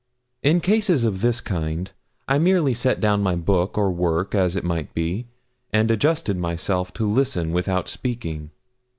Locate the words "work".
3.91-4.33